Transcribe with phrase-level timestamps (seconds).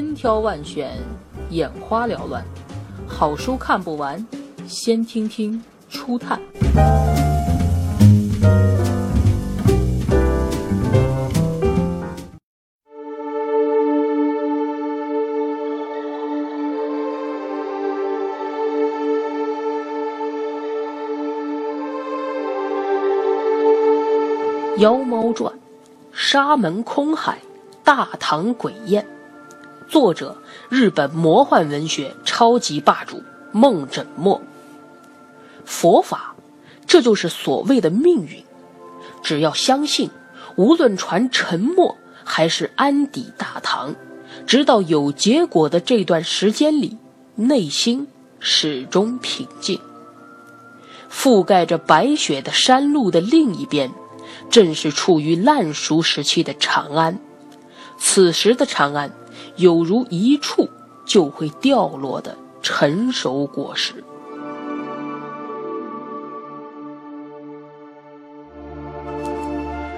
[0.00, 0.96] 千挑万选，
[1.50, 2.42] 眼花缭乱，
[3.06, 4.26] 好书看不完，
[4.66, 6.40] 先听听初探。
[24.78, 25.52] 《妖猫传》，
[26.10, 27.38] 沙门空海，
[27.84, 29.06] 大唐鬼宴。
[29.90, 30.36] 作者：
[30.68, 34.40] 日本魔幻文学超级霸主梦枕墨。
[35.64, 36.36] 佛法，
[36.86, 38.44] 这就是所谓的命运。
[39.20, 40.08] 只要相信，
[40.54, 43.96] 无论传沉默还是安抵大唐，
[44.46, 46.96] 直到有结果的这段时间里，
[47.34, 48.06] 内心
[48.38, 49.80] 始终平静。
[51.10, 53.90] 覆盖着白雪的山路的另一边。
[54.48, 57.18] 正是处于烂熟时期的长安，
[57.98, 59.12] 此时的长安，
[59.60, 60.66] 有如一触
[61.04, 64.02] 就会掉落的成熟果实。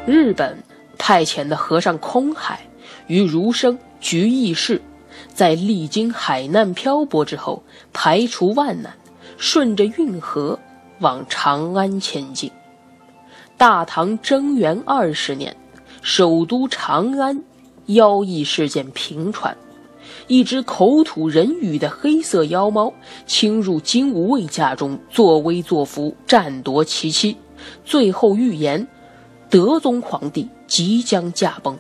[0.04, 0.58] 日本
[0.98, 2.60] 派遣的和尚空海
[3.06, 4.82] 与儒生菊义士，
[5.32, 8.92] 在历经海难漂泊之后，排除万难，
[9.36, 10.58] 顺着运河
[10.98, 12.50] 往长安前进。
[13.56, 15.56] 大唐贞元二十年，
[16.02, 17.44] 首都长安，
[17.86, 19.56] 妖异事件频传。
[20.27, 22.92] 一只口吐人语的黑色妖猫
[23.27, 27.36] 侵入金无畏家中，作威作福，占夺其妻，
[27.84, 28.86] 最后预言
[29.50, 31.77] 德宗皇帝即将驾崩。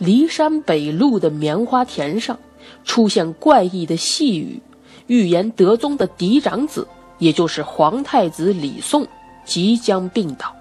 [0.00, 2.38] 骊山北路的棉花田上
[2.84, 4.60] 出现怪异的细雨，
[5.06, 6.86] 预言德宗的嫡长子，
[7.18, 9.06] 也就是皇太子李诵。
[9.44, 10.54] 即将病倒，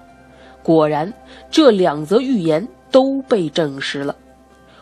[0.63, 1.13] 果然，
[1.51, 4.15] 这两则预言都被证实了。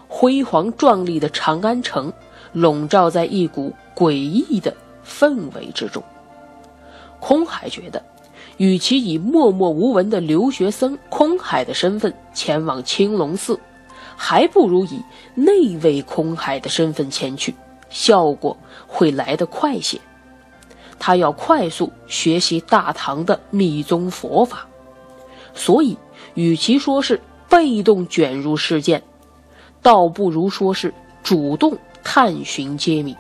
[0.08, 2.12] 辉煌壮丽的长安城
[2.54, 4.74] 笼罩在一股诡异的
[5.06, 6.02] 氛围之中。
[7.20, 8.04] 空海觉得，
[8.58, 13.60] 与其以默默无闻的留学生空海的身份前往青龙寺，
[14.16, 15.02] 还不如以
[15.34, 17.54] 那位空海的身份前去，
[17.90, 18.56] 效果
[18.88, 20.00] 会来得快些。
[20.98, 24.66] 他要快速学习大唐的密宗佛法，
[25.54, 25.98] 所以
[26.36, 27.20] 与其说是
[27.56, 29.02] 被动卷入事件，
[29.82, 30.94] 倒不如说是
[31.24, 33.16] 主动探寻揭秘。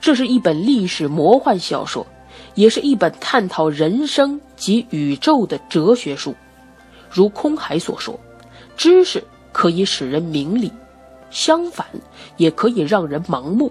[0.00, 2.06] 这是一本历史魔幻小说，
[2.54, 6.34] 也是一本探讨人生及宇宙的哲学书。
[7.10, 8.18] 如空海所说，
[8.78, 9.22] 知识
[9.52, 10.72] 可以使人明理，
[11.30, 11.86] 相反
[12.38, 13.70] 也可以让人盲目。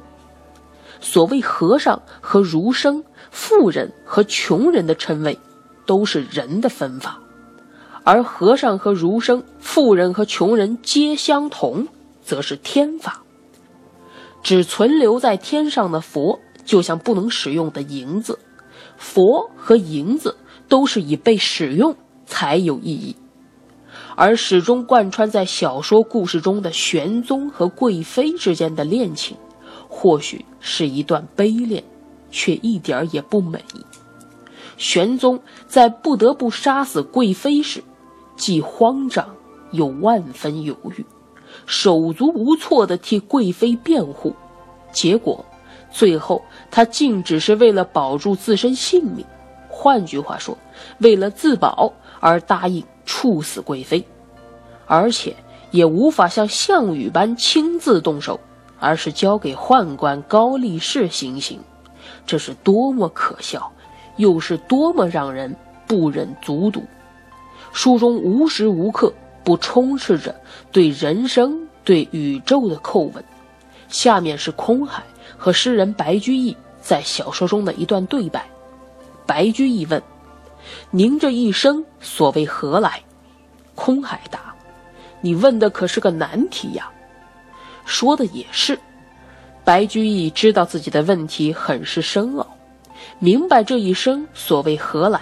[1.02, 3.04] 所谓和尚和儒生。
[3.32, 5.38] 富人和穷人的称谓，
[5.86, 7.20] 都是人的分法，
[8.12, 11.88] 而和尚和儒生、富人和穷人皆相同，
[12.24, 13.22] 则是天法。
[14.42, 18.40] 只存留在天上的佛，就像不能使用的银子，
[18.98, 20.36] 佛和银子
[20.68, 23.16] 都是以被使用才有意义。
[24.16, 29.38] 而始终贯穿在小说故事中的玄宗和贵妃之间的恋情，
[29.88, 31.84] 或许是一段悲恋。
[32.32, 33.64] 却一点也不美。
[34.78, 37.84] 玄宗在不得不杀死贵妃时，
[38.40, 39.36] 既慌张
[39.72, 41.06] 又万分犹豫，
[41.66, 44.34] 手足无措地替贵妃辩护。
[44.94, 45.46] 结果，
[45.92, 46.42] 最后
[46.72, 49.26] 他竟只是为了保住自身性命，
[49.68, 50.58] 换句话说，
[51.00, 51.92] 为了自保
[52.22, 54.04] 而答应处死贵妃，
[54.88, 55.36] 而且
[55.72, 58.40] 也无法像项羽般亲自动手，
[58.80, 61.60] 而是交给宦官高力士行刑。
[62.26, 63.70] 这是多么可笑，
[64.16, 65.54] 又是多么让人
[65.86, 66.82] 不忍卒读。
[67.72, 69.14] 书中无时无刻
[69.44, 70.36] 不充斥着
[70.72, 73.24] 对人生、对宇宙的叩问。
[73.88, 75.04] 下面是空海
[75.38, 78.48] 和诗人白居易在小说中的一段对白。
[79.26, 80.02] 白居易问
[80.92, 83.02] ：“您这一生所为何来？”
[83.76, 84.54] 空海答
[85.22, 86.92] ：“你问的可是个难题呀。”
[87.86, 88.78] 说的也是。
[89.64, 92.48] 白居易知道自己的问题很是深奥，
[93.20, 95.22] 明白这一生所谓何来，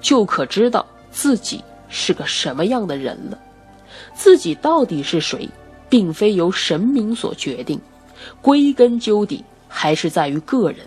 [0.00, 1.62] 就可知道自己
[1.96, 3.38] 是个什么样的人了。
[4.14, 5.48] 自己到底是谁，
[5.88, 7.80] 并非由神明所决定，
[8.42, 10.80] 归根究底还是在于个人。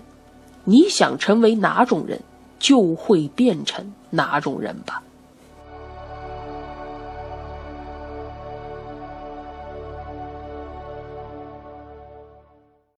[0.65, 2.19] 你想成为哪种人，
[2.59, 5.01] 就会变成哪种人吧。